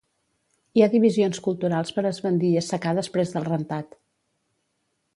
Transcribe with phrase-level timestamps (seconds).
[0.79, 3.97] Hi ha divisions culturals per esbandir i assecar després del rentat.